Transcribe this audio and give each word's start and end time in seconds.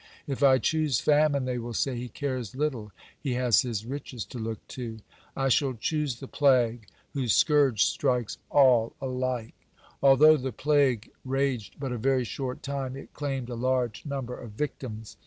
If 0.25 0.41
I 0.41 0.57
choose 0.57 0.99
famine, 0.99 1.45
they 1.45 1.59
will 1.59 1.75
say, 1.75 1.95
'He 1.95 2.09
cares 2.09 2.55
little, 2.55 2.91
he 3.19 3.33
has 3.35 3.61
his 3.61 3.85
riches 3.85 4.25
to 4.33 4.39
look 4.39 4.65
to.' 4.67 4.97
I 5.37 5.47
shall 5.49 5.75
choose 5.75 6.19
the 6.19 6.27
plague, 6.27 6.87
whose 7.13 7.35
scourge 7.35 7.85
strikes 7.85 8.39
all 8.49 8.93
alike." 8.99 9.53
(121) 9.99 9.99
Although 10.01 10.37
the 10.37 10.51
plague 10.53 11.11
raged 11.23 11.75
but 11.79 11.91
a 11.91 11.99
very 11.99 12.23
short 12.23 12.63
time, 12.63 12.93
(122) 12.97 13.03
it 13.09 13.13
claimed 13.13 13.49
a 13.49 13.53
large 13.53 14.03
number 14.03 14.35
of 14.35 14.53
victims. 14.53 15.17